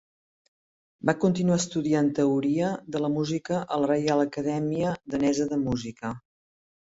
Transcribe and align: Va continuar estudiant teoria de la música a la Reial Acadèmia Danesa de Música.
Va 1.09 1.13
continuar 1.23 1.57
estudiant 1.61 2.07
teoria 2.19 2.71
de 2.95 3.01
la 3.05 3.11
música 3.17 3.59
a 3.75 3.79
la 3.83 3.89
Reial 3.91 4.23
Acadèmia 4.25 4.95
Danesa 5.15 5.47
de 5.55 5.61
Música. 5.67 6.15